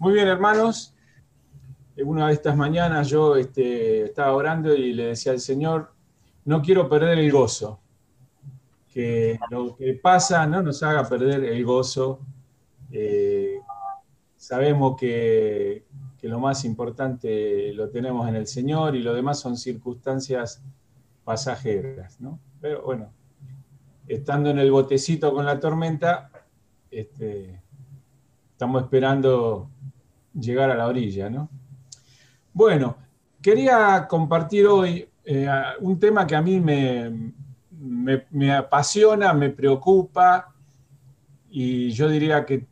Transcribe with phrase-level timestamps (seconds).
[0.00, 0.94] Muy bien, hermanos.
[2.02, 5.92] Una de estas mañanas yo este, estaba orando y le decía al Señor,
[6.46, 7.82] no quiero perder el gozo.
[8.88, 12.20] Que lo que pasa no nos haga perder el gozo.
[12.90, 13.60] Eh,
[14.36, 15.84] sabemos que,
[16.18, 20.62] que lo más importante lo tenemos en el Señor y lo demás son circunstancias
[21.24, 22.40] pasajeras, ¿no?
[22.58, 23.12] Pero bueno,
[24.08, 26.30] estando en el botecito con la tormenta,
[26.90, 27.60] este,
[28.52, 29.70] estamos esperando
[30.34, 31.48] llegar a la orilla, ¿no?
[32.52, 32.96] Bueno,
[33.40, 35.48] quería compartir hoy eh,
[35.80, 37.32] un tema que a mí me,
[38.30, 40.54] me, apasiona, me preocupa
[41.50, 42.66] y yo diría que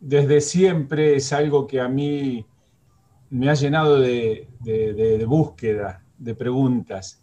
[0.00, 2.44] desde siempre es algo que a mí
[3.28, 7.22] me ha llenado de, de búsqueda, de preguntas.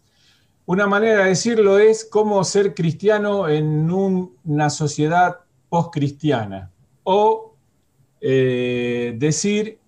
[0.64, 6.70] Una manera de decirlo es cómo ser cristiano en una sociedad post-cristiana
[7.04, 7.56] o
[8.20, 9.78] eh, decir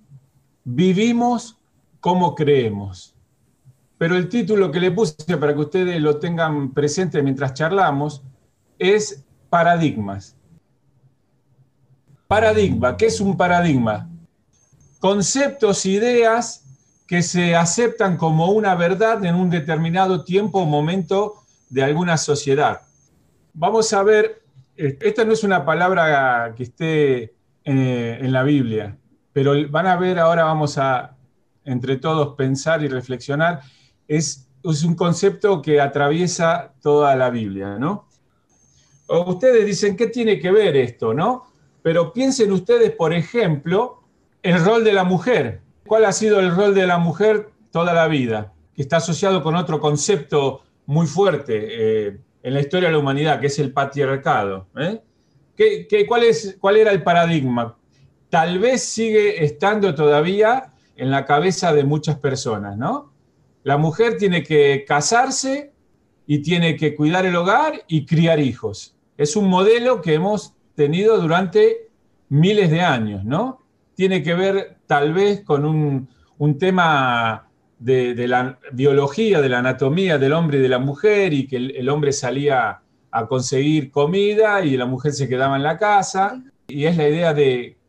[0.64, 1.58] vivimos
[2.00, 3.14] como creemos.
[3.98, 8.22] Pero el título que le puse para que ustedes lo tengan presente mientras charlamos
[8.78, 10.36] es paradigmas.
[12.26, 14.08] Paradigma, ¿qué es un paradigma?
[15.00, 16.64] Conceptos, ideas
[17.06, 22.82] que se aceptan como una verdad en un determinado tiempo o momento de alguna sociedad.
[23.52, 24.42] Vamos a ver,
[24.76, 28.96] eh, esta no es una palabra que esté eh, en la Biblia,
[29.32, 31.16] pero van a ver, ahora vamos a
[31.64, 33.60] entre todos pensar y reflexionar,
[34.08, 38.06] es, un concepto que atraviesa toda la Biblia, ¿no?
[39.26, 41.46] ustedes dicen, ¿qué tiene que ver esto, no?
[41.82, 44.02] Pero piensen ustedes, por ejemplo,
[44.42, 45.62] el rol de la mujer.
[45.86, 48.52] ¿Cuál ha sido el rol de la mujer toda la vida?
[48.74, 53.40] Que está asociado con otro concepto muy fuerte eh, en la historia de la humanidad,
[53.40, 54.68] que es el patriarcado.
[54.76, 55.00] ¿eh?
[55.60, 57.76] ¿Qué, cuál, es, ¿Cuál era el paradigma?
[58.30, 63.12] tal vez sigue estando todavía en la cabeza de muchas personas, ¿no?
[63.64, 65.72] La mujer tiene que casarse
[66.26, 68.96] y tiene que cuidar el hogar y criar hijos.
[69.18, 71.88] Es un modelo que hemos tenido durante
[72.28, 73.60] miles de años, ¿no?
[73.96, 76.08] Tiene que ver tal vez con un,
[76.58, 81.56] tema de, la biología, de la anatomía del hombre y de la mujer y que
[81.56, 86.42] el hombre salía a conseguir comida y la mujer se quedaba en la casa.
[86.68, 87.80] Y es la idea de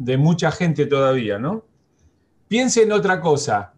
[0.00, 1.66] de mucha gente todavía, ¿no?
[2.48, 3.74] Piensen en otra cosa.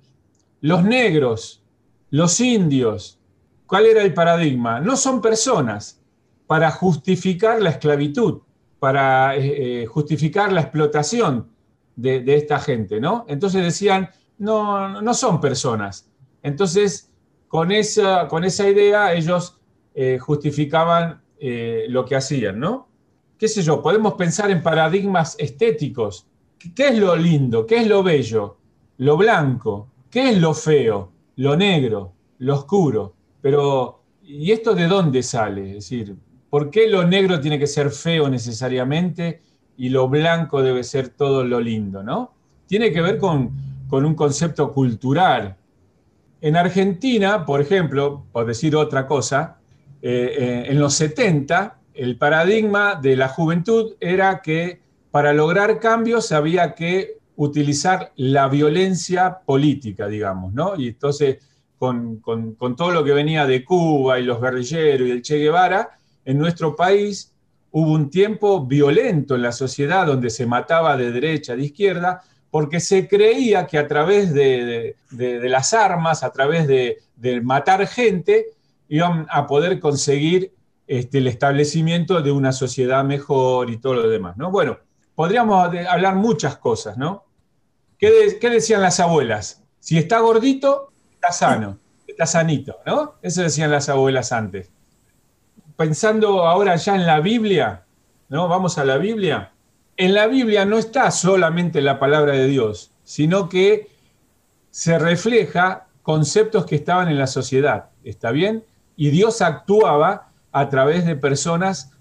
[0.60, 1.64] Los negros,
[2.10, 3.18] los indios,
[3.66, 4.78] ¿cuál era el paradigma?
[4.78, 6.00] No son personas
[6.46, 8.38] para justificar la esclavitud,
[8.78, 11.48] para eh, eh, justificar la explotación
[11.96, 13.24] de, esta gente, ¿no?
[13.26, 14.08] Entonces decían,
[14.38, 16.08] no, no son personas.
[16.40, 17.10] Entonces,
[17.48, 19.58] con esa, con esa idea ellos
[19.94, 21.20] eh, justificaban
[21.88, 22.86] lo que hacían, ¿no?
[23.42, 26.28] qué sé yo, podemos pensar en paradigmas estéticos.
[26.76, 27.66] ¿Qué es lo lindo?
[27.66, 28.56] ¿Qué es lo bello?
[28.98, 29.88] Lo blanco.
[30.08, 31.10] ¿Qué es lo feo?
[31.34, 33.14] Lo negro, lo oscuro.
[33.40, 35.70] Pero, ¿y esto de dónde sale?
[35.70, 36.14] Es decir,
[36.50, 39.42] ¿por qué lo negro tiene que ser feo necesariamente
[39.76, 42.04] y lo blanco debe ser todo lo lindo?
[42.04, 42.34] ¿no?
[42.68, 43.50] Tiene que ver con,
[43.90, 45.56] un concepto cultural.
[46.40, 49.58] En Argentina, por ejemplo, por decir otra cosa,
[50.02, 54.80] eh, eh, en los 70 el paradigma de la juventud era que
[55.12, 60.74] para lograr cambios había que utilizar la violencia política, digamos, ¿no?
[60.76, 61.38] Y entonces,
[61.78, 62.20] con,
[62.76, 65.90] todo lo que venía de Cuba y los guerrilleros y el Che Guevara,
[66.24, 67.32] en nuestro país
[67.70, 72.80] hubo un tiempo violento en la sociedad donde se mataba de derecha, de izquierda, porque
[72.80, 78.46] se creía que a través de, las armas, a través de, de matar gente,
[78.92, 80.52] iban a poder conseguir
[80.86, 84.50] este, el establecimiento de una sociedad mejor y todo lo demás, ¿no?
[84.50, 84.80] Bueno,
[85.14, 87.24] podríamos hablar muchas cosas, ¿no?
[87.98, 89.62] ¿Qué, decían las abuelas?
[89.80, 93.14] Si está gordito, está sano, está sanito, ¿no?
[93.22, 94.70] Eso decían las abuelas antes.
[95.74, 97.86] Pensando ahora ya en la Biblia,
[98.28, 98.46] ¿no?
[98.46, 99.52] Vamos a la Biblia.
[99.96, 103.88] En la Biblia no está solamente la palabra de Dios, sino que
[104.70, 108.64] se refleja conceptos que estaban en la sociedad, ¿está bien?
[108.96, 111.92] Y Dios actuaba a través de personas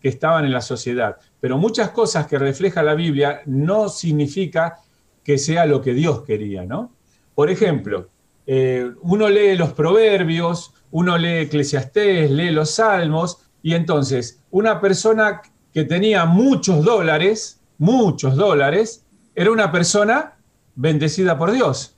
[0.00, 1.16] que estaban en la sociedad.
[1.40, 4.78] Pero muchas cosas que refleja la Biblia no significa
[5.24, 6.92] que sea lo que Dios quería, ¿no?
[7.34, 8.08] Por ejemplo,
[8.46, 15.42] eh, uno lee los proverbios, uno lee Eclesiastés, lee los salmos, y entonces una persona
[15.72, 19.04] que tenía muchos dólares, muchos dólares,
[19.34, 20.36] era una persona
[20.76, 21.96] bendecida por Dios.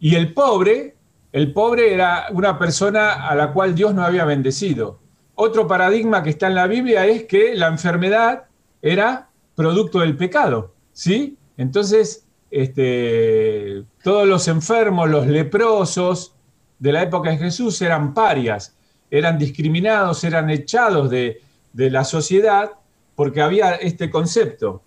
[0.00, 0.93] Y el pobre,
[1.34, 5.00] el pobre era una persona a la cual Dios no había bendecido.
[5.34, 8.44] Otro paradigma que está en la Biblia es que la enfermedad
[8.80, 11.36] era producto del pecado, ¿sí?
[11.56, 16.36] Entonces, este, todos los enfermos, los leprosos
[16.78, 18.76] de la época de Jesús eran parias,
[19.10, 21.42] eran discriminados, eran echados de,
[21.72, 22.70] de la sociedad
[23.16, 24.84] porque había este concepto.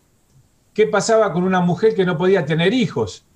[0.73, 3.26] ¿Qué pasaba con una mujer que no podía tener hijos?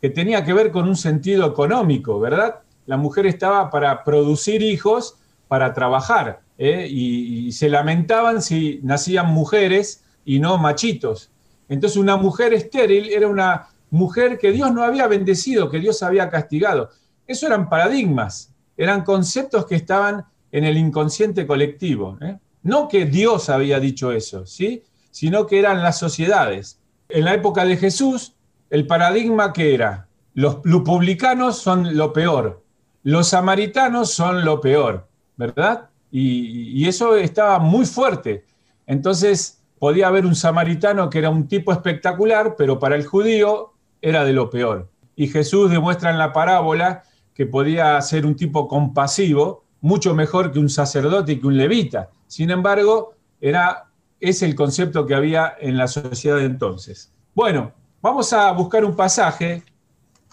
[0.00, 2.60] Que tenía que ver con un sentido económico, ¿verdad?
[2.86, 5.16] La mujer estaba para producir hijos,
[5.48, 6.86] para trabajar, ¿eh?
[6.90, 11.30] y, se lamentaban si nacían mujeres y no machitos.
[11.68, 16.28] Entonces una mujer estéril era una mujer que Dios no había bendecido, que Dios había
[16.28, 16.90] castigado.
[17.26, 22.18] Eso eran paradigmas, eran conceptos que estaban en el inconsciente colectivo.
[22.20, 22.38] ¿eh?
[22.62, 24.82] No que Dios había dicho eso, ¿sí?
[25.10, 26.78] sino que eran las sociedades.
[27.08, 28.34] En la época de Jesús,
[28.70, 32.62] el paradigma que era, los publicanos son lo peor,
[33.02, 35.88] los samaritanos son lo peor, ¿verdad?
[36.10, 38.44] Y, eso estaba muy fuerte.
[38.86, 44.24] Entonces podía haber un samaritano que era un tipo espectacular, pero para el judío era
[44.24, 44.88] de lo peor.
[45.16, 47.02] Y Jesús demuestra en la parábola
[47.34, 52.10] que podía ser un tipo compasivo, mucho mejor que un sacerdote y que un levita.
[52.26, 53.86] Sin embargo, era,
[54.20, 57.12] es el concepto que había en la sociedad de entonces.
[57.34, 59.62] Bueno, vamos a buscar un pasaje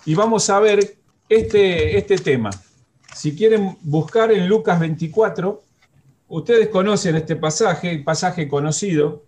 [0.06, 0.97] y vamos a ver
[1.29, 2.50] este, este tema.
[3.13, 5.62] Si quieren buscar en Lucas 24,
[6.27, 9.23] ustedes conocen este pasaje, pasaje conocido,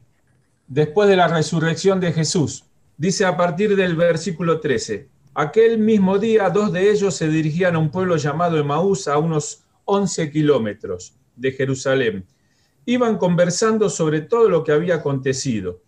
[0.67, 2.65] después de la resurrección de Jesús.
[2.97, 7.79] Dice a partir del versículo 13, aquel mismo día dos de ellos se dirigían a
[7.79, 12.25] un pueblo llamado Emaús a unos 11 kilómetros de Jerusalén
[12.87, 15.81] iban conversando sobre todo lo que había acontecido.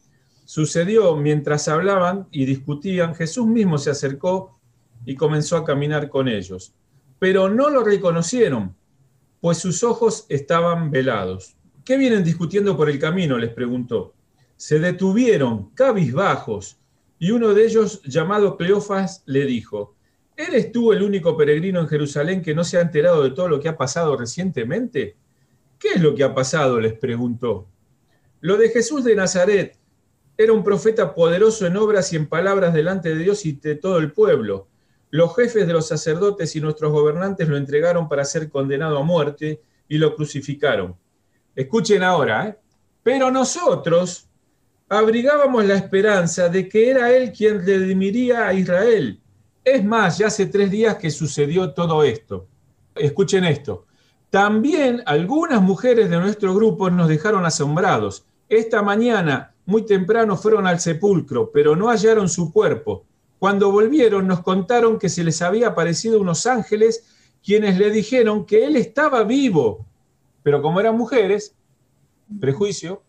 [0.49, 4.59] Sucedió mientras hablaban y discutían, Jesús mismo se acercó
[5.05, 6.73] y comenzó a caminar con ellos.
[7.19, 8.75] Pero no lo reconocieron,
[9.41, 11.55] pues sus ojos estaban velados.
[11.85, 13.37] ¿Qué vienen discutiendo por el camino?
[13.37, 14.15] les preguntó.
[14.57, 16.79] Se detuvieron, cabizbajos,
[17.19, 19.93] y uno de ellos, llamado Cleofas, le dijo,
[20.35, 23.59] ¿Eres tú el único peregrino en Jerusalén que no se ha enterado de todo lo
[23.59, 25.15] que ha pasado recientemente?
[25.77, 26.79] ¿Qué es lo que ha pasado?
[26.79, 27.67] les preguntó.
[28.41, 29.78] Lo de Jesús de Nazaret.
[30.39, 33.97] Era un profeta poderoso en obras y en palabras delante de Dios y de todo
[33.97, 34.69] el pueblo.
[35.09, 39.61] Los jefes de los sacerdotes y nuestros gobernantes lo entregaron para ser condenado a muerte
[39.89, 40.95] y lo crucificaron.
[41.53, 42.57] Escuchen ahora, ¿eh?
[43.03, 44.29] pero nosotros
[44.87, 49.19] abrigábamos la esperanza de que era Él quien redimiría a Israel.
[49.61, 52.47] Es más, ya hace tres días que sucedió todo esto.
[52.95, 53.87] Escuchen esto.
[54.29, 58.25] También algunas mujeres de nuestro grupo nos dejaron asombrados.
[58.49, 63.05] Esta mañana, muy temprano, fueron al sepulcro, pero no hallaron su cuerpo.
[63.37, 67.05] Cuando volvieron nos contaron que se les había aparecido unos ángeles
[67.43, 69.85] quienes le dijeron que él estaba vivo.
[70.43, 71.55] Pero como eran mujeres,
[72.39, 73.03] prejuicio,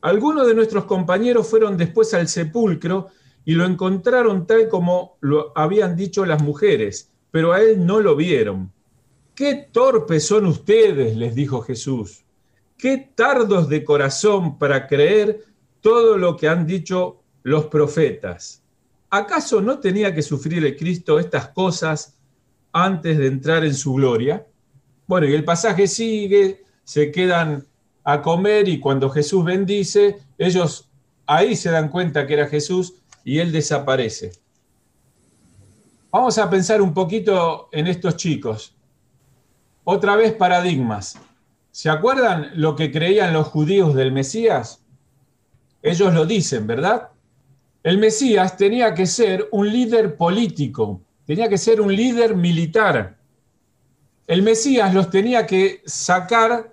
[0.00, 3.08] algunos de nuestros compañeros fueron después al sepulcro
[3.44, 8.16] y lo encontraron tal como lo habían dicho las mujeres, pero a él no lo
[8.16, 8.72] vieron.
[9.34, 12.23] Qué torpes son ustedes, les dijo Jesús.
[12.84, 15.42] Qué tardos de corazón para creer
[15.80, 18.62] todo lo que han dicho los profetas.
[19.08, 22.18] ¿Acaso no tenía que sufrir el Cristo estas cosas
[22.74, 24.46] antes de entrar en su gloria?
[25.06, 27.66] Bueno, y el pasaje sigue, se quedan
[28.04, 30.90] a comer y cuando Jesús bendice, ellos
[31.24, 34.32] ahí se dan cuenta que era Jesús y él desaparece.
[36.10, 38.76] Vamos a pensar un poquito en estos chicos.
[39.84, 41.18] Otra vez paradigmas.
[41.74, 44.84] ¿Se acuerdan lo que creían los judíos del Mesías?
[45.82, 47.08] Ellos lo dicen, ¿verdad?
[47.82, 53.18] El Mesías tenía que ser un líder político, tenía que ser un líder militar.
[54.28, 56.72] El Mesías los tenía que sacar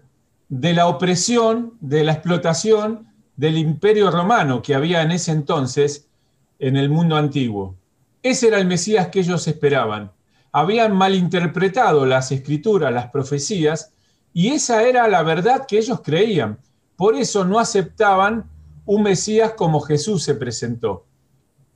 [0.50, 6.10] de la opresión, de la explotación del imperio romano que había en ese entonces
[6.60, 7.75] en el mundo antiguo.
[8.22, 10.12] Ese era el Mesías que ellos esperaban
[10.51, 13.93] habían malinterpretado las escrituras, las profecías,
[14.34, 16.58] y esa era la verdad que ellos creían.
[16.96, 18.50] Por eso no aceptaban
[18.86, 21.06] un Mesías como Jesús se presentó.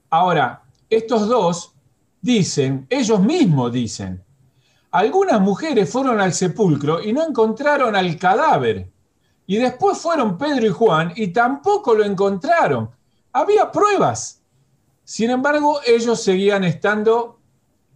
[0.09, 1.73] Ahora, estos dos
[2.21, 4.23] dicen, ellos mismos dicen,
[4.91, 8.89] algunas mujeres fueron al sepulcro y no encontraron al cadáver.
[9.47, 12.89] Y después fueron Pedro y Juan y tampoco lo encontraron.
[13.33, 14.41] Había pruebas.
[15.03, 17.39] Sin embargo, ellos seguían estando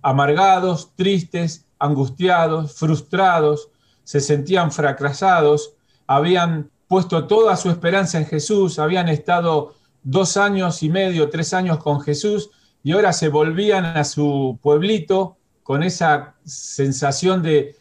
[0.02, 3.70] amargados, tristes, angustiados, frustrados,
[4.10, 5.76] se sentían fracasados,
[6.08, 11.78] habían puesto toda su esperanza en Jesús, habían estado dos años y medio, tres años
[11.78, 12.50] con Jesús
[12.82, 17.76] y ahora se volvían a su pueblito con esa sensación de,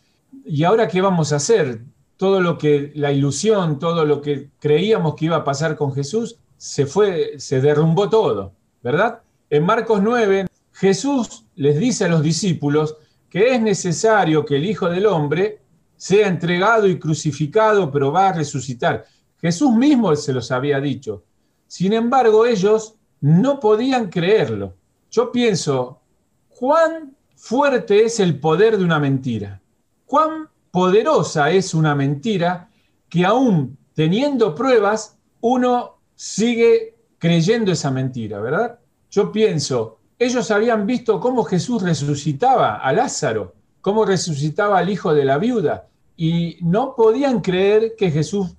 [0.44, 1.80] ¿y ahora qué vamos a hacer?
[2.18, 6.36] Todo lo que, la ilusión, todo lo que creíamos que iba a pasar con Jesús,
[6.58, 8.52] se fue, se derrumbó todo.
[8.82, 9.22] ¿verdad?
[9.48, 12.96] En Marcos 9, Jesús les dice a los discípulos
[13.30, 15.62] que es necesario que el Hijo del Hombre
[15.98, 19.04] sea entregado y crucificado, pero va a resucitar.
[19.38, 21.24] Jesús mismo se los había dicho.
[21.66, 24.76] Sin embargo, ellos no podían creerlo.
[25.10, 26.00] Yo pienso,
[26.48, 29.60] ¿cuán fuerte es el poder de una mentira?
[30.06, 32.70] ¿Cuán poderosa es una mentira
[33.08, 38.78] que aún teniendo pruebas, uno sigue creyendo esa mentira, ¿verdad?
[39.10, 45.24] Yo pienso, ellos habían visto cómo Jesús resucitaba a Lázaro, cómo resucitaba al hijo de
[45.24, 45.87] la viuda,
[46.18, 48.54] y no podían creer que Jesús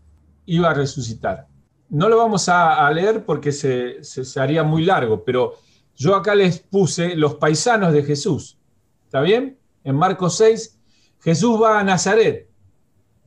[0.47, 1.47] iba a resucitar.
[1.89, 5.53] No lo vamos a, leer porque se, se haría muy largo, pero
[5.95, 8.57] yo acá les puse los paisanos de Jesús.
[9.05, 9.59] ¿Está bien?
[9.83, 10.79] En Marcos 6,
[11.19, 12.49] Jesús va a Nazaret,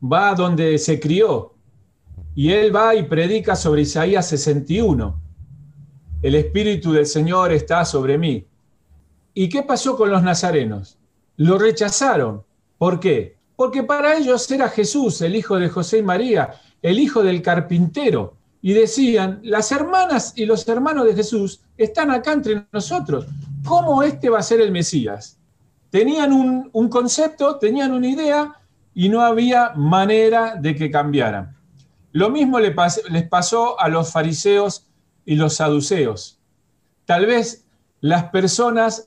[0.03, 1.55] va a donde se crió,
[2.35, 5.23] y él va y predica sobre Isaías 61
[6.23, 8.47] el Espíritu del Señor está sobre mí.
[9.35, 10.97] ¿Y qué pasó con los nazarenos?
[11.37, 12.45] Lo rechazaron.
[12.79, 13.37] ¿Por qué?
[13.63, 16.51] Porque para ellos era Jesús, el hijo de José y María,
[16.83, 18.35] el hijo del carpintero.
[18.61, 23.25] Y decían, las hermanas y los hermanos de Jesús están acá entre nosotros.
[23.65, 25.39] ¿Cómo este va a ser el Mesías?
[25.91, 28.53] Tenían un, concepto, tenían una idea
[28.95, 31.57] y no había manera de que cambiaran.
[32.11, 34.89] Lo mismo les pasó a los fariseos
[35.25, 36.41] y los saduceos.
[37.05, 37.65] Tal vez
[38.01, 39.07] las personas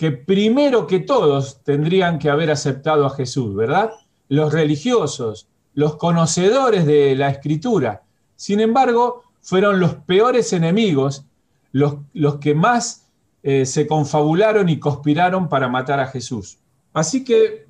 [0.00, 3.90] que primero que todos tendrían que haber aceptado a Jesús, ¿verdad?
[4.30, 8.04] Los religiosos, los conocedores de la escritura.
[8.34, 11.26] Sin embargo, fueron los peores enemigos,
[11.72, 13.08] los, los que más
[13.42, 16.56] eh, se confabularon y conspiraron para matar a Jesús.
[16.94, 17.66] Así que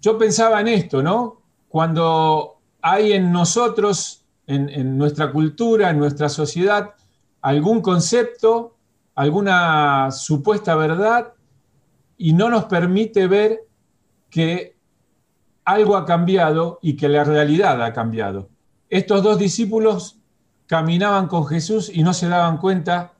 [0.00, 1.42] yo pensaba en esto, ¿no?
[1.68, 6.96] Cuando hay en nosotros, en, en nuestra cultura, en nuestra sociedad,
[7.40, 8.74] algún concepto,
[9.14, 11.34] alguna supuesta verdad
[12.18, 13.60] y no nos permite ver
[14.28, 14.76] que
[15.64, 18.50] algo ha cambiado y que la realidad ha cambiado.
[18.90, 20.18] Estos dos discípulos
[20.66, 23.14] caminaban con Jesús y no se daban cuenta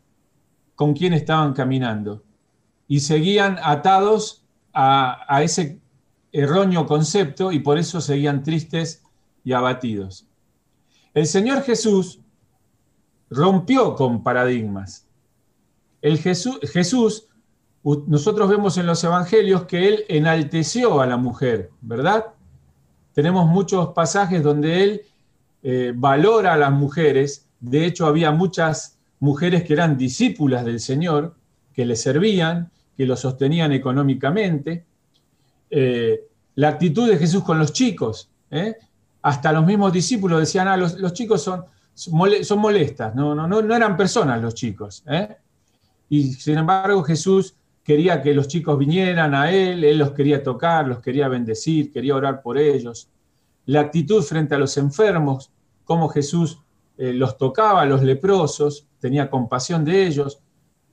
[0.75, 2.23] con quién estaban caminando
[2.88, 5.81] y seguían atados a, ese
[6.33, 9.02] erróneo concepto y por eso seguían tristes
[9.45, 10.26] y abatidos.
[11.14, 12.21] El Señor Jesús
[13.28, 15.07] rompió con paradigmas.
[16.00, 17.27] El Jesús, Jesús,
[17.82, 22.26] nosotros vemos en los evangelios que él enalteció a la mujer, ¿verdad?
[23.14, 25.02] Tenemos muchos pasajes donde él
[25.62, 27.47] eh, valora a las mujeres.
[27.61, 31.35] De hecho, había muchas mujeres que eran discípulas del Señor,
[31.73, 34.85] que le servían, que lo sostenían económicamente.
[35.70, 36.20] Eh,
[36.56, 38.76] la actitud de Jesús con los chicos, ¿eh?
[39.23, 43.97] hasta los mismos discípulos decían, ah, los chicos son, son molestas, no, no, no, eran
[43.97, 45.04] personas los chicos.
[46.08, 47.54] Y sin embargo Jesús
[47.88, 52.16] quería que los chicos vinieran a Él, Él los quería tocar, los quería bendecir, quería
[52.16, 53.09] orar por ellos.
[53.64, 55.50] La actitud frente a los enfermos,
[55.85, 56.61] cómo Jesús
[56.99, 60.38] eh, los tocaba, los leprosos, tenía compasión de ellos.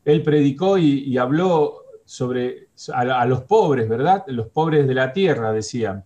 [0.06, 4.24] Él predicó y, habló sobre a, a los pobres, ¿verdad?
[4.28, 6.06] Los pobres de la tierra, decían.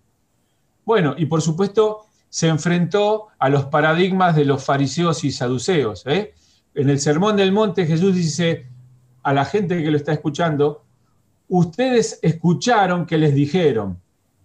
[0.86, 6.08] Bueno, y por supuesto se enfrentó a los paradigmas de los fariseos y saduceos.
[6.08, 6.34] ¿eh?
[6.74, 8.66] En el Sermón del Monte Jesús dice
[9.24, 10.84] a la gente que lo está escuchando,
[11.48, 13.98] ustedes escucharon que les dijeron,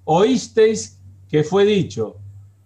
[0.05, 2.17] oísteis que fue dicho,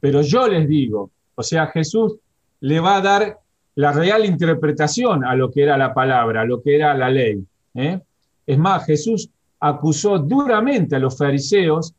[0.00, 2.16] pero yo les digo, o sea, Jesús
[2.60, 3.38] le va a dar
[3.74, 7.44] la real interpretación a lo que era la palabra, a lo que era la ley.
[7.74, 8.00] ¿eh?
[8.46, 11.94] Es más, Jesús acusó duramente a los fariseos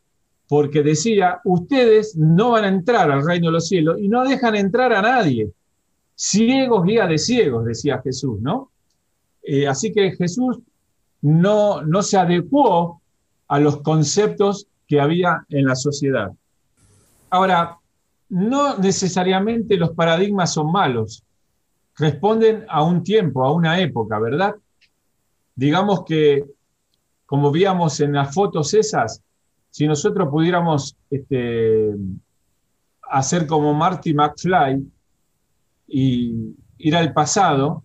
[0.48, 4.56] porque decía, ustedes no van a entrar al reino de los cielos y no dejan
[4.56, 5.52] entrar a nadie.
[6.16, 8.72] Ciegos guía de ciegos, decía Jesús, ¿no?
[9.44, 10.60] Eh, así que Jesús
[11.22, 13.02] no, no se adecuó
[13.48, 16.32] a los conceptos que había en la sociedad.
[17.30, 17.78] Ahora,
[18.30, 21.24] no necesariamente los paradigmas son malos,
[21.96, 24.56] responden a un tiempo, a una época, ¿verdad?
[25.56, 26.46] Digamos que,
[27.26, 29.22] como víamos en las fotos esas,
[29.70, 31.94] si nosotros pudiéramos este,
[33.04, 34.92] hacer como Marty McFly
[35.88, 37.84] y ir al pasado,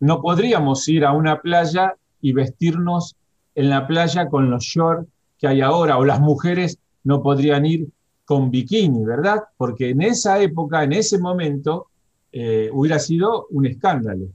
[0.00, 3.16] no podríamos ir a una playa y vestirnos
[3.54, 7.88] en la playa con los shorts que hay ahora, o las mujeres no podrían ir
[8.24, 9.42] con bikini, ¿verdad?
[9.56, 11.88] Porque en esa época, en ese momento,
[12.32, 14.26] eh, hubiera sido un escándalo.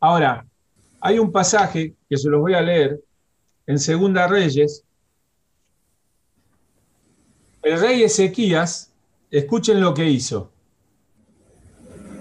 [0.00, 0.46] Ahora,
[1.00, 3.00] hay un pasaje que se los voy a leer
[3.66, 4.84] en Segunda Reyes,
[7.62, 8.92] el rey Ezequías,
[9.30, 10.52] escuchen lo que hizo.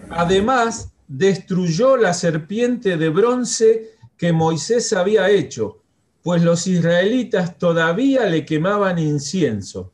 [0.09, 5.81] Además, destruyó la serpiente de bronce que Moisés había hecho,
[6.23, 9.91] pues los israelitas todavía le quemaban incienso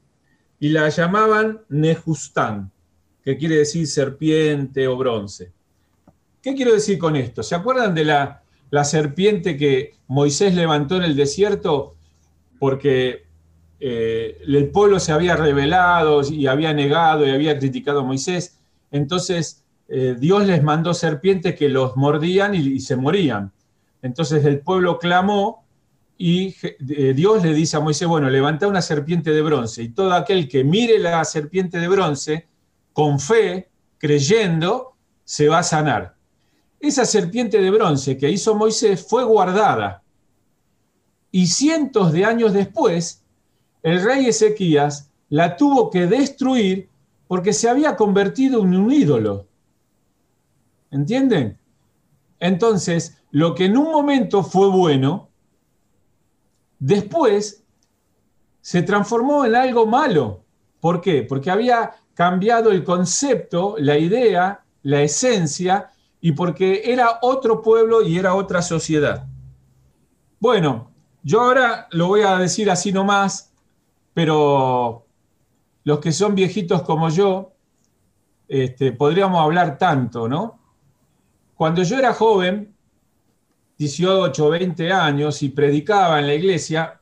[0.60, 2.72] y la llamaban Nejustán,
[3.24, 5.51] que quiere decir serpiente o bronce.
[6.41, 7.44] ¿Qué quiero decir con esto?
[7.44, 8.44] ¿Se acuerdan de la,
[8.84, 11.96] serpiente que Moisés levantó en el desierto
[12.60, 13.25] porque
[13.80, 18.58] eh, el pueblo se había rebelado y había negado y había criticado a Moisés?
[18.91, 19.61] Entonces
[19.93, 23.51] eh, Dios les mandó serpientes que los mordían y, se morían.
[24.01, 25.65] Entonces el pueblo clamó
[26.17, 30.13] y eh, Dios le dice a Moisés, bueno, levanta una serpiente de bronce y todo
[30.13, 32.48] aquel que mire la serpiente de bronce
[32.93, 34.93] con fe, creyendo,
[35.25, 36.15] se va a sanar.
[36.79, 40.03] Esa serpiente de bronce que hizo Moisés fue guardada.
[41.31, 43.25] Y cientos de años después,
[43.83, 46.88] el rey Ezequías la tuvo que destruir
[47.27, 49.50] porque se había convertido en un ídolo.
[50.91, 51.57] ¿Entienden?
[52.39, 55.29] Entonces, lo que en un momento fue bueno,
[56.79, 57.63] después
[58.62, 60.43] se transformó en algo malo.
[60.79, 61.24] ¿Por qué?
[61.24, 68.17] Porque había cambiado el concepto, la idea, la esencia, y porque era otro pueblo y
[68.17, 69.25] era otra sociedad.
[70.39, 70.91] Bueno,
[71.24, 73.51] yo ahora lo voy a decir así nomás,
[74.13, 75.05] pero
[75.83, 77.53] los que son viejitos como yo,
[78.48, 80.61] este, podríamos hablar tanto, ¿no?
[81.62, 82.74] Cuando yo era joven,
[83.77, 87.00] 18, 20 años, y predicaba en la iglesia,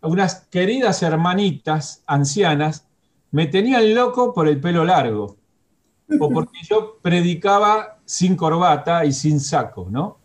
[0.00, 2.88] unas queridas hermanitas ancianas
[3.32, 5.36] me tenían loco por el pelo largo,
[6.18, 10.16] o porque yo predicaba sin corbata y sin saco, ¿no?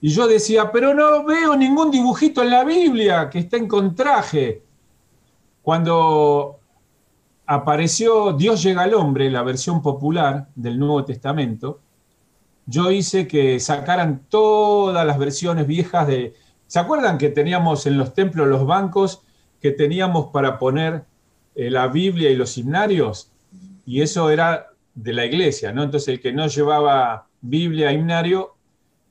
[0.00, 4.64] Y yo decía, pero no veo ningún dibujito en la Biblia que esté con traje.
[5.62, 6.58] Cuando
[7.46, 11.82] apareció Dios llega al hombre, la versión popular del Nuevo Testamento,
[12.66, 16.34] yo hice que sacaran todas las versiones viejas de...
[16.66, 19.22] ¿Se acuerdan que teníamos en los templos los bancos
[19.60, 21.04] que teníamos para poner
[21.54, 23.30] eh, la Biblia y los himnarios?
[23.84, 25.84] Y eso era de la iglesia, ¿no?
[25.84, 28.56] Entonces el que no llevaba Biblia, himnario,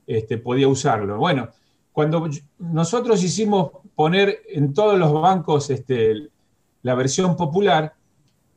[0.06, 1.16] este, podía usarlo.
[1.16, 1.48] Bueno,
[1.92, 2.28] cuando
[2.58, 6.28] nosotros hicimos poner en todos los bancos este,
[6.82, 7.94] la versión popular,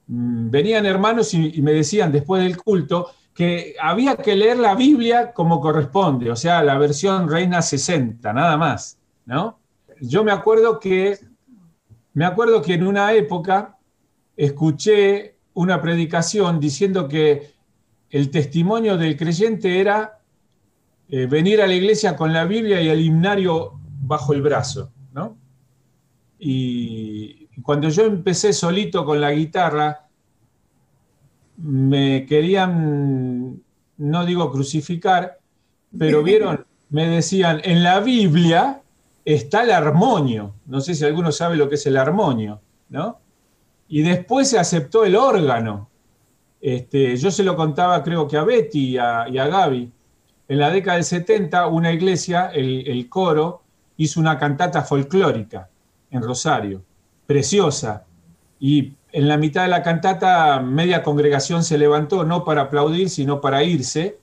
[0.10, 5.32] Mm, venían hermanos y, me decían después del culto que había que leer la Biblia
[5.32, 9.62] como corresponde, o sea, la versión Reina 60, nada más, ¿no?
[10.02, 11.18] Yo me acuerdo que,
[12.12, 13.78] me acuerdo que en una época
[14.36, 17.54] escuché una predicación diciendo que
[18.10, 20.20] el testimonio del creyente era
[21.08, 25.38] eh, venir a la iglesia con la Biblia y el himnario bajo el brazo, ¿no?
[26.38, 30.09] Y, cuando yo empecé solito con la guitarra,
[31.62, 33.62] me querían,
[33.98, 35.40] no digo crucificar,
[35.98, 38.82] pero vieron, me decían, en la Biblia
[39.26, 40.56] está el armonio.
[40.66, 43.20] No sé si alguno sabe lo que es el armonio, ¿no?
[43.88, 45.90] Y después se aceptó el órgano.
[46.62, 49.92] Este, yo se lo contaba, creo que a Betty y a, Gaby.
[50.48, 53.64] En la década del 70, una iglesia, el, el coro,
[53.98, 55.70] hizo una cantata folclórica
[56.10, 56.84] en Rosario
[57.30, 58.06] preciosa.
[58.60, 63.42] Y en la mitad de la cantata media congregación se levantó, no para aplaudir, sino
[63.42, 64.20] para irse,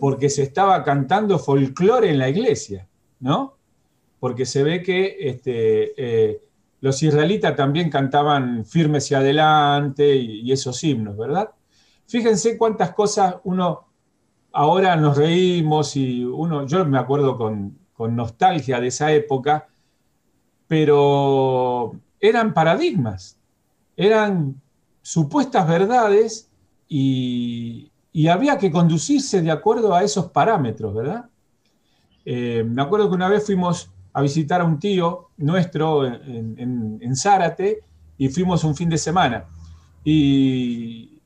[0.00, 2.88] porque se estaba cantando folclore en la iglesia,
[3.20, 3.56] ¿no?
[4.18, 6.40] Porque se ve que este, eh,
[6.80, 11.50] los israelitas también cantaban firmes y adelante y, esos himnos, ¿verdad?
[12.06, 13.86] Fíjense cuántas cosas uno
[14.52, 19.68] ahora nos reímos y uno, yo me acuerdo con, con nostalgia de esa época,
[20.66, 23.38] pero eran paradigmas,
[23.96, 24.60] eran
[25.02, 26.50] supuestas verdades
[26.88, 27.90] y,
[28.30, 31.24] había que conducirse de acuerdo a esos parámetros, ¿verdad?
[32.24, 37.80] Eh, me acuerdo que una vez fuimos a visitar a un tío nuestro en, Zárate
[38.16, 39.46] y fuimos un fin de semana.
[40.04, 41.20] Y,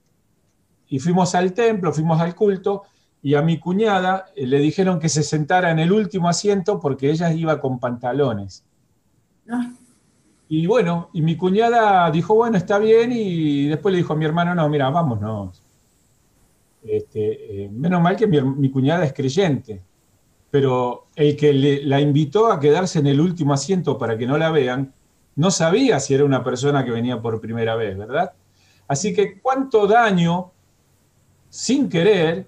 [0.88, 2.84] y, fuimos al templo, fuimos al culto
[3.22, 7.10] y a mi cuñada eh, le dijeron que se sentara en el último asiento porque
[7.10, 8.64] ella iba con pantalones.
[9.50, 9.72] Ah.
[10.48, 14.24] Y bueno, y mi cuñada dijo, bueno, está bien, y después le dijo a mi
[14.24, 15.62] hermano, no, mira, vámonos.
[16.82, 19.82] Este, eh, menos mal que mi, cuñada es creyente,
[20.50, 21.52] pero el que
[21.84, 24.94] la invitó a quedarse en el último asiento para que no la vean,
[25.36, 28.32] no sabía si era una persona que venía por primera vez, ¿verdad?
[28.86, 30.50] Así que cuánto daño,
[31.50, 32.46] sin querer,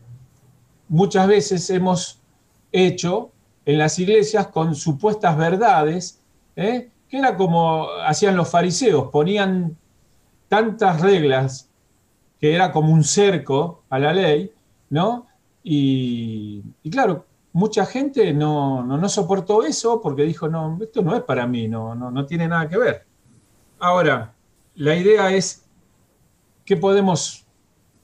[0.89, 2.19] muchas veces hemos
[2.73, 3.31] hecho
[3.67, 6.21] en las iglesias con supuestas verdades,
[6.57, 6.89] ¿eh?
[7.11, 9.77] Que era como hacían los fariseos, ponían
[10.49, 11.69] tantas reglas
[12.39, 14.53] que era como un cerco a la ley,
[14.89, 15.27] ¿no?
[15.63, 21.47] Y, claro, mucha gente no, no, soportó eso porque dijo, no, esto no es para
[21.47, 23.05] mí, no, no, no tiene nada que ver.
[23.81, 24.33] Ahora,
[24.77, 25.67] la idea es
[26.65, 27.45] que podemos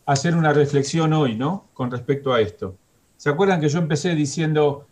[0.05, 1.69] hacer una reflexión hoy, ¿no?
[1.73, 2.77] Con respecto a esto.
[3.17, 4.87] ¿Se acuerdan que yo empecé diciendo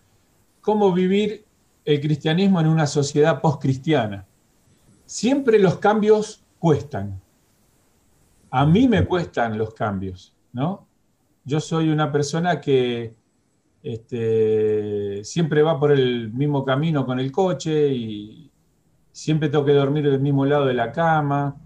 [0.60, 1.43] cómo vivir
[1.84, 4.26] el cristianismo en una sociedad post-cristiana?
[5.06, 7.20] Siempre los cambios cuestan.
[8.50, 10.86] A mí me cuestan los cambios, ¿no?
[11.44, 13.14] Yo soy una persona que
[13.82, 18.50] este, siempre va por el mismo camino con el coche y
[19.12, 21.56] siempre tengo que dormir del mismo lado de la cama.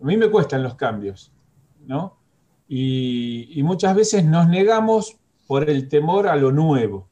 [0.00, 1.32] A mí me cuestan los cambios,
[1.86, 2.16] ¿no?
[2.68, 7.08] y, muchas veces nos negamos por el temor a lo nuevo.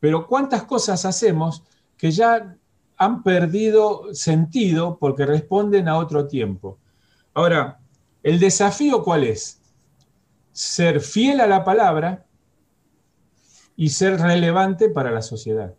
[0.00, 1.64] Pero ¿cuántas cosas hacemos
[1.96, 2.56] que ya
[2.96, 6.78] han perdido sentido porque responden a otro tiempo?
[7.34, 7.80] Ahora,
[8.22, 9.60] ¿el desafío cuál es?
[10.52, 12.24] Ser fiel a la palabra
[13.76, 15.74] y ser relevante para la sociedad.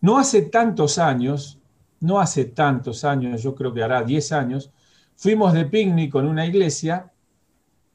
[0.00, 1.58] No hace tantos años,
[2.00, 4.70] no hace tantos años, yo creo que hará 10 años,
[5.16, 7.12] fuimos de picnic con una iglesia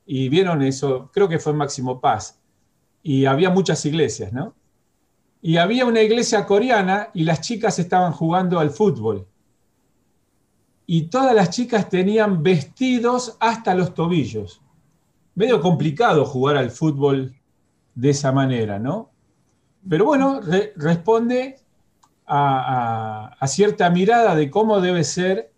[0.05, 2.41] y vieron eso, creo que fue Máximo Paz,
[3.03, 4.55] y había muchas iglesias, ¿no?
[5.41, 9.27] Y había una iglesia coreana y las chicas estaban jugando al fútbol.
[10.85, 14.61] Y todas las chicas tenían vestidos hasta los tobillos.
[15.35, 17.35] Medio complicado jugar al fútbol
[17.93, 19.11] de esa manera, ¿no?
[19.87, 20.39] Pero bueno,
[20.77, 21.57] responde
[22.25, 25.51] a, cierta mirada de cómo debe ser,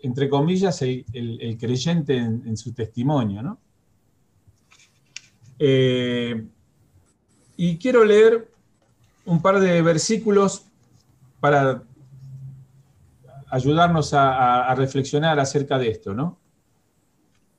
[0.00, 3.58] entre comillas, el, creyente en, en, su testimonio, ¿no?
[5.58, 6.46] Eh,
[7.56, 8.50] y quiero leer
[9.24, 10.66] un par de versículos
[11.40, 11.82] para
[13.50, 16.38] ayudarnos a, reflexionar acerca de esto, ¿no?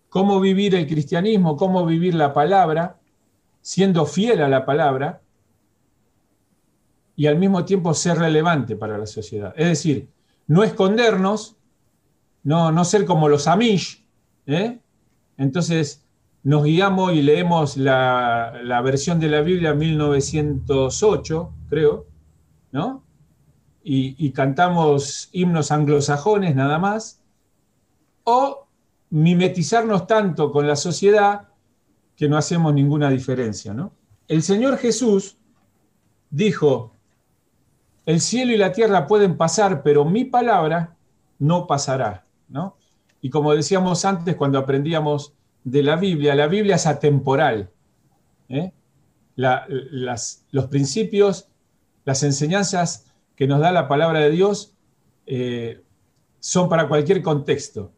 [0.10, 2.97] Cómo vivir el cristianismo, cómo vivir la palabra,
[3.62, 5.21] siendo fiel a la palabra
[7.15, 9.53] y al mismo tiempo ser relevante para la sociedad.
[9.57, 10.07] Es decir,
[10.47, 11.57] no escondernos,
[12.43, 14.05] no, no ser como los amish,
[14.45, 14.79] ¿eh?
[15.38, 16.07] entonces
[16.47, 22.05] nos guiamos y leemos la, versión de la Biblia 1908, creo,
[22.71, 23.03] ¿no?
[23.83, 27.21] Y, cantamos himnos anglosajones nada más,
[28.23, 28.65] o
[29.10, 31.49] mimetizarnos tanto con la sociedad
[32.15, 33.91] que no hacemos ninguna diferencia, ¿no?
[34.29, 35.36] El Señor Jesús
[36.29, 36.93] dijo,
[38.05, 40.95] el cielo y la tierra pueden pasar, pero mi palabra
[41.39, 42.77] no pasará, ¿no?
[43.19, 45.33] Y como decíamos antes cuando aprendíamos
[45.71, 47.69] de la Biblia, la Biblia es atemporal.
[48.47, 48.71] ¿eh?
[49.36, 51.49] los principios,
[52.06, 54.73] las enseñanzas que nos da la palabra de Dios
[55.25, 55.84] eh,
[56.39, 57.91] son para cualquier contexto.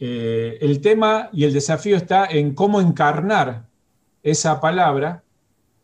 [0.00, 3.68] Eh, el tema y el desafío está en cómo encarnar
[4.22, 5.22] esa palabra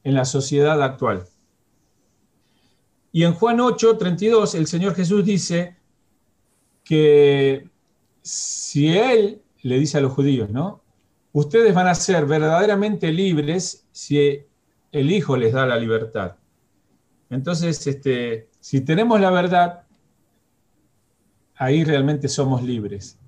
[0.03, 1.27] en la sociedad actual.
[3.13, 5.77] Y en Juan 8, 32, el Señor Jesús dice
[6.83, 7.69] que
[8.23, 10.83] si Él le dice a los judíos, ¿no?
[11.33, 14.45] Ustedes van a ser verdaderamente libres si
[14.91, 16.37] el Hijo les da la libertad.
[17.29, 19.85] Entonces, este, si tenemos la verdad,
[21.55, 23.19] ahí realmente somos libres.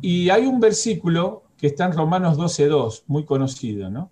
[0.00, 4.10] Y hay un versículo que está en Romanos 12.2, muy conocido, ¿no?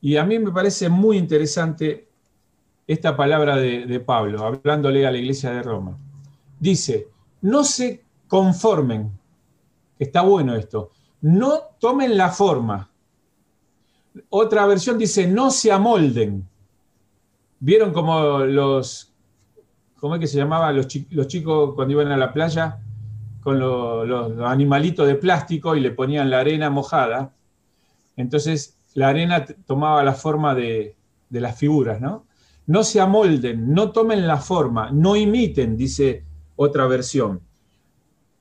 [0.00, 2.08] Y a mí me parece muy interesante
[2.86, 5.98] esta palabra de, de Pablo, hablándole a la iglesia de Roma.
[6.58, 7.08] Dice,
[7.42, 9.19] no se conformen
[10.00, 10.92] Está bueno esto.
[11.20, 12.90] No tomen la forma.
[14.30, 16.48] Otra versión dice, no se amolden.
[17.60, 19.12] ¿Vieron como los,
[19.98, 22.80] cómo es que se llamaba los, chicos cuando iban a la playa
[23.42, 27.34] con los, animalitos de plástico y le ponían la arena mojada?
[28.16, 30.96] Entonces la arena tomaba la forma de,
[31.28, 32.24] de las figuras, ¿no?
[32.66, 36.24] No se amolden, no tomen la forma, no imiten, dice
[36.56, 37.42] otra versión.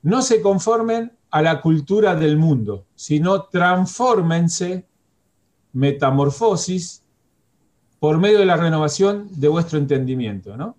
[0.01, 4.85] No se conformen a la cultura del mundo, sino transfórmense,
[5.73, 7.03] metamorfosis,
[7.99, 10.57] por medio de la renovación de vuestro entendimiento.
[10.57, 10.75] ¿no?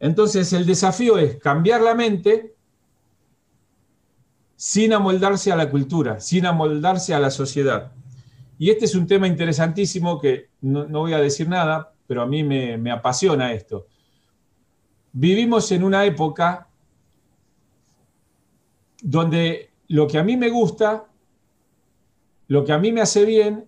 [0.00, 2.54] Entonces el desafío es cambiar la mente
[4.56, 7.92] sin amoldarse a la cultura, sin amoldarse a la sociedad.
[8.58, 12.42] Y este es un tema interesantísimo que no, voy a decir nada, pero a mí
[12.42, 13.86] me, me apasiona esto.
[15.12, 16.68] Vivimos en una época
[19.04, 21.04] donde lo que a mí me gusta,
[22.48, 23.66] lo que a mí me hace bien,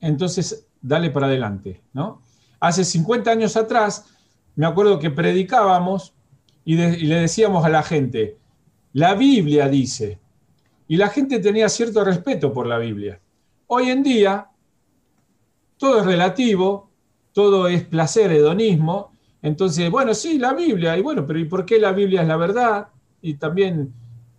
[0.00, 2.22] entonces dale para adelante, ¿no?
[2.60, 4.06] Hace 50 años atrás,
[4.56, 6.14] me acuerdo que predicábamos
[6.64, 8.38] y, le decíamos a la gente,
[8.94, 10.18] la Biblia dice,
[10.88, 13.20] y la gente tenía cierto respeto por la Biblia.
[13.66, 14.48] Hoy en día,
[15.76, 16.90] todo es relativo,
[17.32, 19.12] todo es placer, hedonismo.
[19.42, 22.36] Entonces, bueno, sí, la Biblia, y bueno, pero ¿y por qué la Biblia es la
[22.38, 22.88] verdad?
[23.20, 23.92] Y también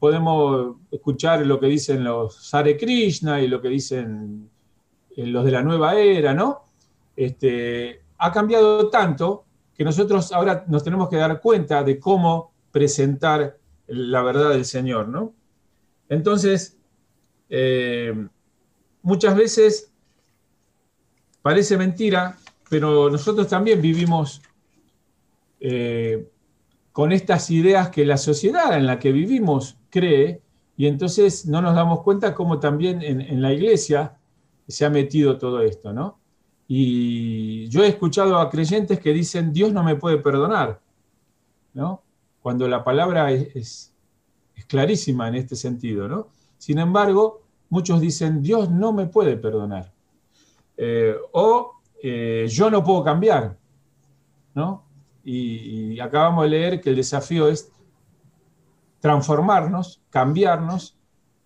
[0.05, 4.47] podemos escuchar lo que dicen los Sare Krishna y lo que dicen
[5.17, 6.65] eh, los de la nueva era, ¿no?
[7.15, 13.57] Este, ha cambiado tanto que nosotros ahora nos tenemos que dar cuenta de cómo presentar
[13.87, 15.33] la verdad del Señor, ¿no?
[16.07, 16.77] Entonces,
[17.49, 18.13] eh,
[19.01, 19.91] muchas veces
[21.41, 22.37] parece mentira,
[22.69, 24.43] pero nosotros también vivimos
[25.59, 26.29] eh,
[26.91, 30.41] con estas ideas que la sociedad en la que vivimos cree,
[30.75, 34.17] y entonces no nos damos cuenta cómo también en, la iglesia
[34.67, 36.19] se ha metido todo esto, ¿no?
[36.67, 40.81] Y yo he escuchado a creyentes que dicen, Dios no me puede perdonar,
[41.73, 42.01] ¿no?
[42.41, 43.93] Cuando la palabra es,
[44.67, 46.27] clarísima en este sentido, ¿no?
[46.58, 49.93] Sin embargo, muchos dicen, Dios no me puede perdonar.
[50.75, 51.71] Eh, o
[52.03, 53.58] eh, yo no puedo cambiar,
[54.55, 54.84] ¿no?
[55.23, 57.71] Y, acabamos de leer que el desafío es
[59.05, 60.97] transformarnos, cambiarnos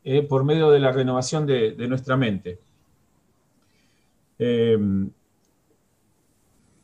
[0.05, 2.61] eh, por medio de la renovación de, nuestra mente.
[4.37, 5.09] Em,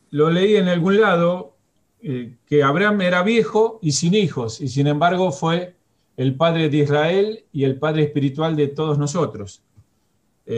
[0.09, 1.55] lo leí en algún lado
[2.01, 5.77] que Abraham era viejo y sin hijos, y sin embargo fue
[6.17, 9.63] el padre de Israel y el padre espiritual de todos nosotros.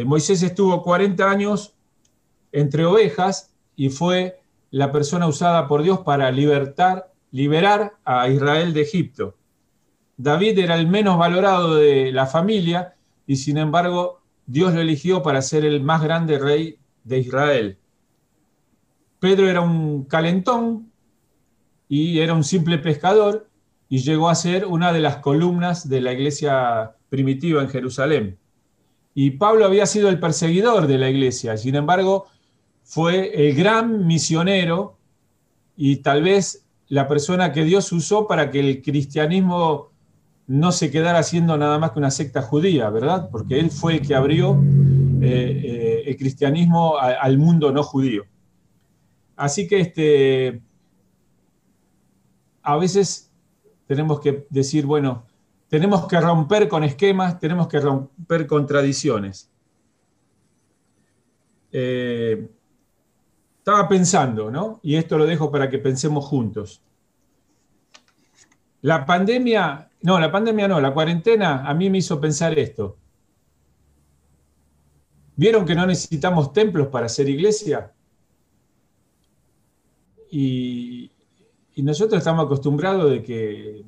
[0.04, 1.76] Moisés estuvo 40 años
[2.52, 8.82] entre ovejas y fue la persona usada por Dios para libertar, liberar a Israel de
[8.82, 9.37] Egipto.
[10.18, 12.96] David era el menos valorado de la familia
[13.28, 17.78] y sin embargo Dios lo eligió para ser el más grande rey de Israel.
[19.20, 20.92] Pedro era un calentón
[21.88, 23.48] y era un simple pescador
[23.90, 28.38] y llegó a ser una de las columnas de la iglesia primitiva en Jerusalén.
[29.14, 32.28] Y Pablo había sido el perseguidor de la iglesia, sin embargo,
[32.84, 34.98] fue el gran misionero
[35.76, 39.92] y tal vez la persona que Dios usó para que el cristianismo
[40.48, 43.30] no se quedara siendo nada más que una secta judía, ¿verdad?
[43.30, 44.58] Porque él fue el que abrió
[45.22, 48.24] eh, eh, el cristianismo al mundo no judío.
[49.36, 50.62] Así que este,
[52.64, 53.32] a veces
[53.88, 55.26] tenemos que decir, bueno,
[55.68, 59.52] tenemos que romper con esquemas, tenemos que romper con tradiciones.
[61.74, 62.50] Eh,
[63.58, 64.80] estaba pensando, ¿no?
[64.82, 66.82] Y esto lo dejo para que pensemos juntos.
[68.82, 72.96] La pandemia, no, la pandemia no, la cuarentena a mí me hizo pensar esto.
[75.36, 77.92] ¿Vieron que no necesitamos templos para hacer iglesia?
[80.32, 81.12] Y,
[81.76, 83.84] y nosotros estamos acostumbrados de que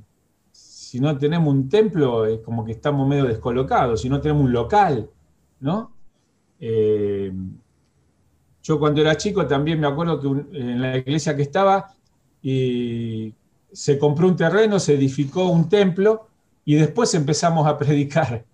[0.51, 4.51] si no tenemos un templo es como que estamos medio descolocados, si no tenemos un
[4.51, 5.10] local,
[5.62, 5.93] ¿no?
[6.60, 7.32] Eh,
[8.62, 11.93] yo cuando era chico también me acuerdo que en la iglesia que estaba
[12.41, 13.34] y
[13.71, 16.27] se compró un terreno, se edificó un templo
[16.65, 18.45] y después empezamos a predicar.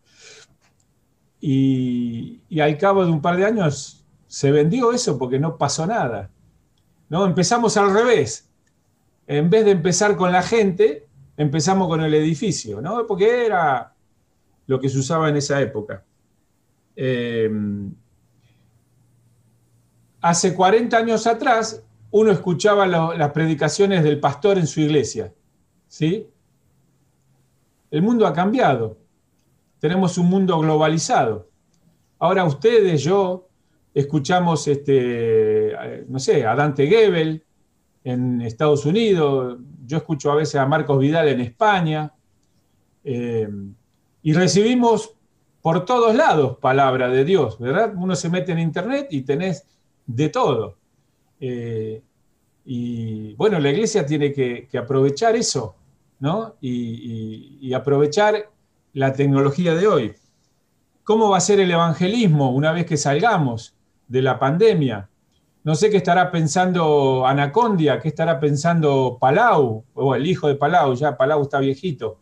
[1.40, 6.30] Y, al cabo de un par de años se vendió eso porque no pasó nada.
[7.10, 7.26] ¿no?
[7.26, 8.50] Empezamos al revés.
[9.28, 13.06] En vez de empezar con la gente, empezamos con el edificio, ¿no?
[13.08, 13.94] porque era
[14.68, 16.04] lo que se usaba en esa época.
[16.96, 17.50] Eh,
[20.22, 25.34] hace 40 años atrás uno escuchaba las predicaciones del pastor en su iglesia.
[25.88, 26.30] ¿sí?
[27.92, 28.98] El mundo ha cambiado.
[29.80, 31.50] Tenemos un mundo globalizado.
[32.20, 33.50] Ahora ustedes, yo,
[33.94, 35.74] escuchamos, este,
[36.08, 37.44] no sé, a Dante Gebel
[38.04, 42.14] en Estados Unidos, yo escucho a veces a Marcos Vidal en España,
[43.04, 43.48] eh,
[44.24, 45.16] y recibimos
[45.62, 47.94] por todos lados palabra de Dios, ¿verdad?
[47.96, 49.66] Uno se mete en internet y tenés
[50.06, 50.78] de todo.
[51.40, 52.02] Eh,
[52.66, 55.76] y bueno, la iglesia tiene que, aprovechar eso,
[56.20, 56.56] ¿no?
[56.62, 58.50] Y, aprovechar
[58.94, 60.16] la tecnología de hoy.
[61.04, 63.76] ¿Cómo va a ser el evangelismo una vez que salgamos
[64.08, 65.10] de la pandemia?
[65.64, 70.96] No sé qué estará pensando Anacondia, qué estará pensando Palau, o el hijo de Palau,
[70.96, 72.20] ya Palau está viejito.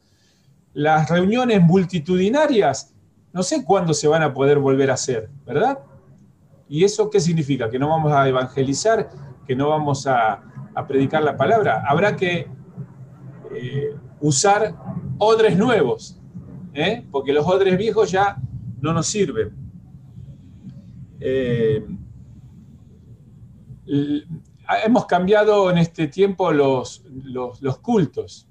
[0.74, 2.94] Las reuniones multitudinarias,
[3.32, 5.80] no sé cuándo se van a poder volver a hacer, ¿verdad?
[6.68, 7.70] ¿Y eso qué significa?
[7.70, 9.10] ¿Que no vamos a evangelizar?
[9.46, 10.42] ¿Que no vamos a,
[10.88, 11.84] predicar la palabra?
[11.88, 12.48] Habrá que
[13.54, 14.76] eh, usar
[15.20, 16.20] odres nuevos,
[16.74, 17.06] ¿eh?
[17.12, 18.38] porque los odres viejos ya
[18.82, 19.52] no nos sirven.
[21.20, 21.86] Eh,
[24.86, 28.48] hemos cambiado en este tiempo los, los cultos.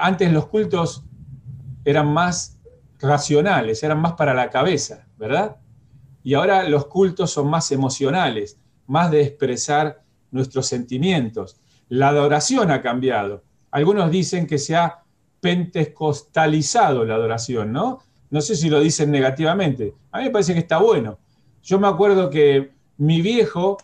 [0.00, 1.04] antes los cultos
[1.84, 2.58] eran más
[2.98, 5.56] racionales, eran más para la cabeza, ¿verdad?
[6.26, 8.58] Y ahora los cultos son más emocionales,
[8.88, 11.60] más de expresar nuestros sentimientos.
[11.88, 13.44] La adoración ha cambiado.
[13.70, 15.04] Algunos dicen que se ha
[15.38, 18.00] pentecostalizado la adoración, ¿no?
[18.28, 19.94] No sé si lo dicen negativamente.
[20.10, 21.20] A mí me parece que está bueno.
[21.62, 23.76] Yo me acuerdo que mi viejo,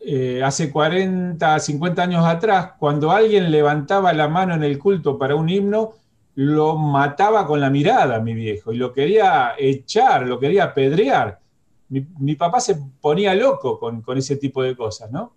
[0.00, 5.34] eh, hace 40, 50 años atrás, cuando alguien levantaba la mano en el culto para
[5.34, 5.94] un himno,
[6.36, 11.40] lo mataba con la mirada, mi viejo, y lo quería echar, lo quería apedrear.
[11.88, 15.34] Mi, papá se ponía loco con, con, ese tipo de cosas, ¿no?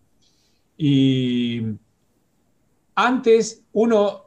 [0.78, 1.62] Y
[2.96, 4.26] antes uno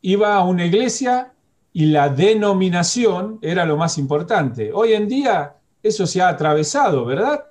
[0.00, 1.32] iba a una iglesia
[1.72, 4.72] y la denominación era lo más importante.
[4.72, 7.44] Hoy en día eso se ha atravesado, ¿verdad?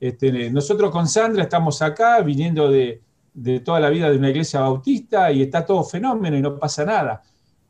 [0.00, 3.02] Este, nosotros con Sandra estamos acá viniendo de,
[3.64, 7.22] toda la vida de una iglesia bautista y está todo fenómeno y no pasa nada.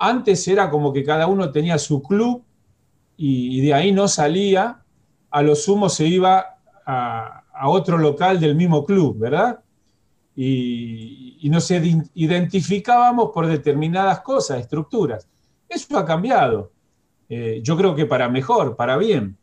[0.05, 2.43] Antes era como que cada uno tenía su club
[3.17, 4.83] y, de ahí no salía,
[5.31, 9.61] a lo sumo se iba a, otro local del mismo club, ¿verdad?
[10.35, 15.29] Y, nos identificábamos por determinadas cosas, estructuras.
[15.69, 16.73] Eso ha cambiado.
[17.29, 19.37] Eh, yo creo que para mejor, para bien.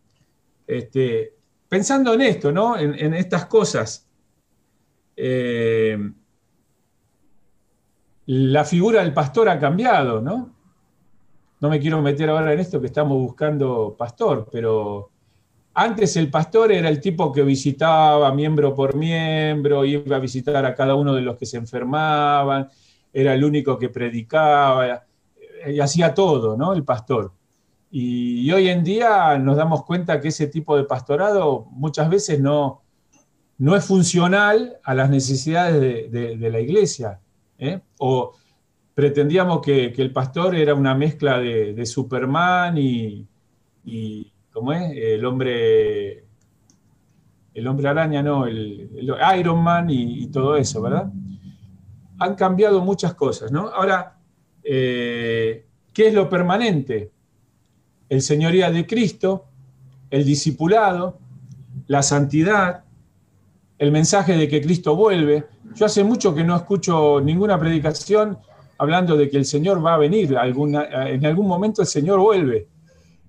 [0.67, 1.35] Este,
[1.69, 2.77] pensando en esto, ¿no?
[2.77, 4.05] En, estas cosas,
[5.15, 5.97] eh,
[8.31, 10.53] la figura del pastor ha cambiado, ¿no?
[11.61, 15.09] No me quiero meter ahora en esto que estamos buscando pastor, pero
[15.73, 20.75] antes el pastor era el tipo que visitaba miembro por miembro, iba a visitar a
[20.75, 22.69] cada uno de los que se enfermaban,
[23.11, 25.07] era el único que predicaba
[25.67, 26.73] y hacía todo, ¿no?
[26.73, 27.33] El pastor.
[27.89, 32.83] Y, hoy en día nos damos cuenta que ese tipo de pastorado muchas veces no,
[33.57, 37.19] no es funcional a las necesidades de, la iglesia.
[37.59, 37.81] ¿Eh?
[37.99, 38.33] O
[38.95, 43.27] pretendíamos que, el pastor era una mezcla de, Superman y,
[44.51, 44.91] ¿cómo es?
[44.95, 46.25] El hombre,
[47.53, 48.89] el hombre araña, no, el,
[49.37, 51.11] Iron Man y, todo eso, ¿verdad?
[52.19, 53.67] Han cambiado muchas cosas, ¿no?
[53.69, 54.17] Ahora,
[54.63, 57.11] eh, ¿qué es lo permanente?
[58.09, 59.45] el señoría de Cristo,
[60.09, 61.19] el discipulado,
[61.87, 62.83] la santidad,
[63.79, 65.45] el mensaje de que Cristo vuelve.
[65.73, 68.37] Yo hace mucho que no escucho ninguna predicación
[68.77, 72.67] hablando de que el Señor va a venir, en algún momento el Señor vuelve.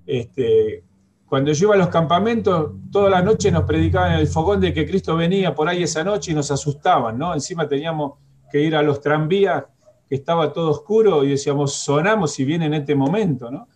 [0.06, 0.84] Este,
[1.26, 4.86] cuando yo iba a los campamentos, toda la noche nos predicaban el fogón de que
[4.86, 7.34] Cristo venía por ahí esa noche y nos asustaban, ¿no?
[7.34, 8.14] Encima teníamos
[8.50, 9.64] que ir a los tranvías,
[10.08, 13.68] que estaba todo oscuro, y decíamos, sonamos si viene en este momento, ¿no?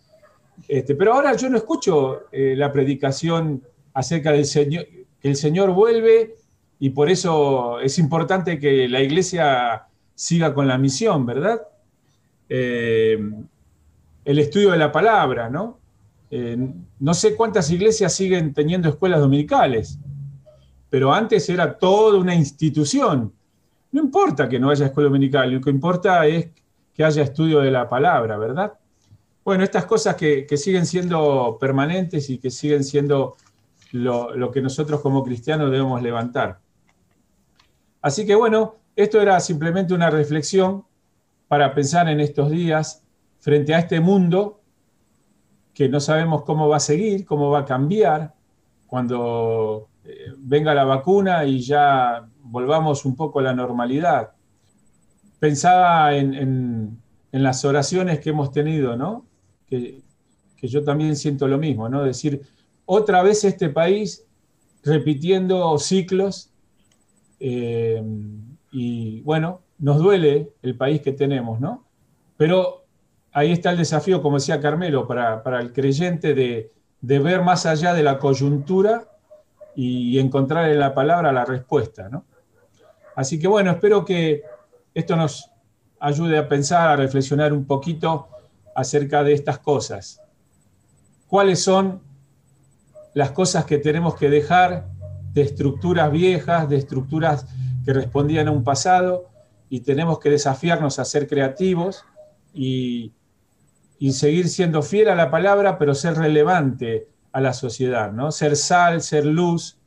[0.67, 4.85] Este, pero ahora yo no escucho eh, la predicación acerca del Señor,
[5.19, 6.35] que el Señor vuelve
[6.79, 11.61] y por eso es importante que la iglesia siga con la misión, ¿verdad?
[12.49, 13.17] Eh,
[14.23, 15.79] el estudio de la palabra, ¿no?
[16.31, 16.57] Eh,
[16.99, 19.99] no sé cuántas iglesias siguen teniendo escuelas dominicales,
[20.89, 23.31] pero antes era toda una institución.
[23.91, 26.49] No importa que no haya escuela dominical, lo que importa es
[26.93, 28.73] que haya estudio de la palabra, ¿verdad?
[29.43, 33.35] Bueno, estas cosas que, siguen siendo permanentes y que siguen siendo
[33.91, 36.59] lo, que nosotros como cristianos debemos levantar.
[38.05, 40.85] Así que bueno, esto era simplemente una reflexión
[41.47, 43.03] para pensar en estos días
[43.39, 44.61] frente a este mundo
[45.73, 48.35] que no sabemos cómo va a seguir, cómo va a cambiar
[48.85, 54.33] cuando eh, venga la vacuna y ya volvamos un poco a la normalidad.
[55.39, 59.25] Pensaba en, en las oraciones que hemos tenido, ¿no?
[59.67, 60.03] que,
[60.61, 62.03] yo también siento lo mismo, ¿no?
[62.03, 62.41] Decir,
[62.85, 64.25] otra vez este país
[64.83, 66.51] repitiendo ciclos
[67.39, 68.01] eh,
[68.71, 71.85] y bueno, nos duele el país que tenemos, ¿no?
[72.37, 72.85] Pero
[73.31, 76.71] ahí está el desafío, como decía Carmelo, para, el creyente de,
[77.01, 79.09] ver más allá de la coyuntura
[79.75, 82.25] y encontrar en la palabra la respuesta, ¿no?
[83.15, 84.43] Así que bueno, espero que
[84.93, 85.49] esto nos
[85.99, 88.27] ayude a pensar, a reflexionar un poquito
[88.75, 90.21] acerca de estas cosas.
[91.27, 92.01] ¿Cuáles son
[93.13, 94.87] las cosas que tenemos que dejar
[95.35, 97.45] de estructuras viejas, de estructuras
[97.83, 99.29] que respondían a un pasado
[99.69, 102.05] y tenemos que desafiarnos a ser creativos
[102.53, 103.11] y,
[104.11, 108.31] seguir siendo fiel a la palabra, pero ser relevante a la sociedad, ¿no?
[108.31, 109.77] Ser sal, ser luz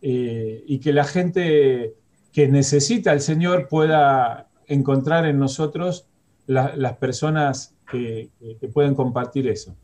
[0.00, 1.94] eh, y que la gente
[2.32, 6.06] que necesita al Señor pueda encontrar en nosotros
[6.46, 8.30] las personas que,
[8.72, 9.76] pueden compartir eso.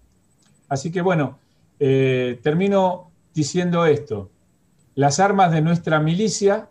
[0.68, 1.38] Así que bueno,
[1.78, 4.30] eh, termino diciendo esto.
[4.98, 6.70] Las armas de nuestra milicia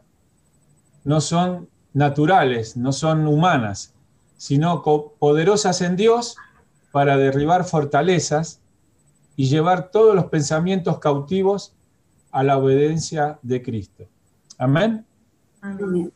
[1.05, 3.93] no son naturales, no son humanas,
[4.35, 6.35] sino poderosas en Dios
[6.91, 8.59] para derribar fortalezas
[9.37, 11.73] y llevar todos los pensamientos cautivos
[12.31, 14.03] a la obediencia de Cristo.
[14.57, 15.05] Amén.
[15.61, 16.11] Amén.